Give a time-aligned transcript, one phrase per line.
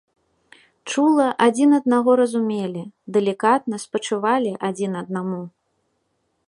[0.91, 2.83] Чула адзін аднаго разумелі,
[3.19, 5.41] далікатна спачувалі адзін аднаму.